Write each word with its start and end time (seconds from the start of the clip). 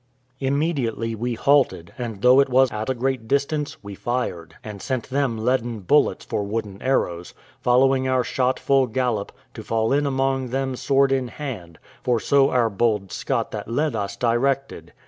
Immediately 0.39 1.13
we 1.13 1.35
halted, 1.35 1.93
and 1.95 2.23
though 2.23 2.39
it 2.39 2.49
was 2.49 2.71
at 2.71 2.89
a 2.89 2.95
great 2.95 3.27
distance, 3.27 3.77
we 3.83 3.93
fired, 3.93 4.55
and 4.63 4.81
sent 4.81 5.11
them 5.11 5.37
leaden 5.37 5.81
bullets 5.81 6.25
for 6.25 6.41
wooden 6.41 6.81
arrows, 6.81 7.35
following 7.59 8.07
our 8.07 8.23
shot 8.23 8.59
full 8.59 8.87
gallop, 8.87 9.31
to 9.53 9.61
fall 9.63 9.93
in 9.93 10.07
among 10.07 10.49
them 10.49 10.75
sword 10.75 11.11
in 11.11 11.27
hand 11.27 11.77
for 12.01 12.19
so 12.19 12.49
our 12.49 12.67
bold 12.71 13.11
Scot 13.11 13.51
that 13.51 13.67
led 13.69 13.95
us 13.95 14.15
directed. 14.15 14.91